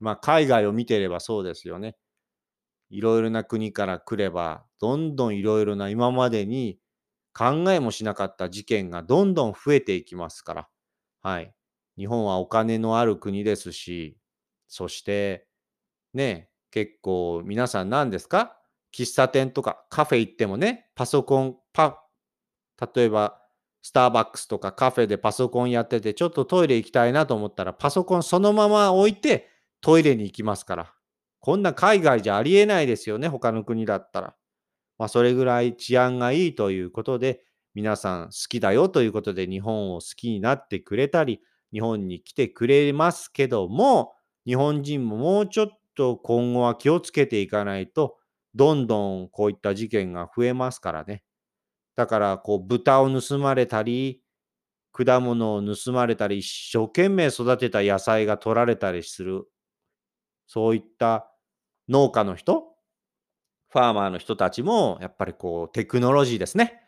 [0.01, 1.97] まあ海外を見ていればそうですよね。
[2.91, 6.79] いろいろな国から来れば、どんどんいろいろな今までに
[7.35, 10.69] 考えもしなかった事件がどんどん増えていきますから。
[11.23, 11.55] はい。
[11.99, 14.17] 日本はお金のある国ですし、
[14.69, 15.47] そして、
[16.15, 18.57] ね、結構皆さん何ですか？
[18.95, 22.03] 喫茶店とかカフェ行ってもね、パソコン、パ、
[22.95, 23.41] 例えば、
[23.83, 29.49] スターバックスとかカフェでパソコンやってて、ちょっとトイレ行きたいなと思ったら、パソコンそのまま置いて
[29.81, 30.95] トイレに行きますから。
[31.41, 34.35] こんな海外じゃありえないですよね、他の国だったら。
[34.99, 37.45] まあ、それぐらい治安がいいということで、
[37.75, 41.41] 皆さん好きだよということで日本を好きになってくれたり、
[41.73, 44.15] 日本に来てくれますけども、
[44.47, 48.17] 日本人ももうちょっと今後は気をつけていかないと、
[48.55, 51.25] どんどんこういった事件が増えますからね。
[51.97, 54.23] だから、こう、豚を盗まれたり、
[54.93, 59.47] 果物を盗まれたり、一生懸命育てた野菜が取られたりする
[60.47, 61.31] そういった
[61.89, 62.75] 農家の人、
[63.71, 66.81] ファーマーの人たちも、やっぱりこう、テクノロジーですね。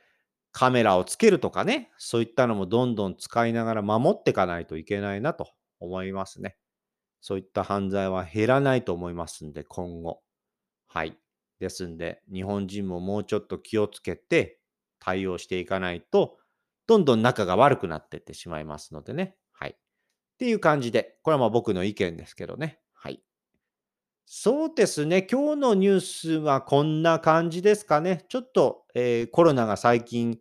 [0.53, 5.49] カメラをつけるとかね、そういったのもどんどん使いながら守っていかないといけないなと
[5.81, 6.57] 思いますね。
[7.21, 10.23] そういった犯罪は減らないと思いますんで、今後。
[10.89, 11.17] はい。
[11.59, 14.61] ですんで、日本人ももうちょっと気をつけて
[14.99, 16.39] 対応していかないと、
[16.87, 19.37] どんどん仲が悪くなっていってしまいますのでね。
[19.53, 19.71] はい。
[19.71, 19.77] っ
[20.39, 22.81] ていう感じで、これはまあ僕の意見ですけどね。
[22.95, 23.23] はい。
[24.27, 25.27] そうですね。
[25.29, 28.25] 今日のニュースはこんな感じですかね。
[28.29, 30.39] ちょっと、えーコロナが最近、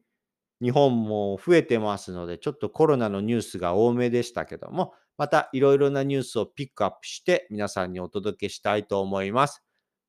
[0.62, 9.62] 日本も増えてますので、ちょっとコロナのニュースが多めでしたけども、またいろいろなニュースをピックアップして皆さんにお届けしたいと思います。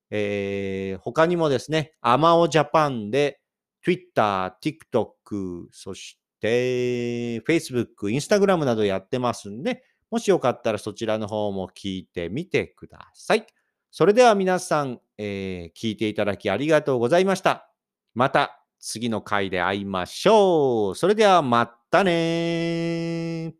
[0.08, 3.40] えー他にもですね、アマオジャパンで
[3.82, 9.82] Twitter、TikTok、そして Facebook、Instagram などやってますんで、
[10.12, 13.44] もしよかったらそちらの方も聞いてみてください。
[13.90, 17.68] それでは皆さん、えー聞いていただきありがとうございました。
[18.14, 20.94] また次の回で会いましょう。
[20.94, 23.59] それではまたね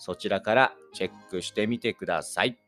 [0.00, 2.58] そちらからチェックしてみてください。